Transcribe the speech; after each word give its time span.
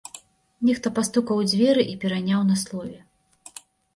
Нехта 0.67 0.91
пастукаў 0.99 1.41
у 1.43 1.45
дзверы 1.51 1.83
і 1.91 1.93
пераняў 2.05 2.41
на 2.49 2.55
слове. 2.63 2.99